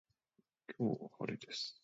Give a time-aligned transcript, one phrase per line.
[0.79, 1.77] 今日は晴れです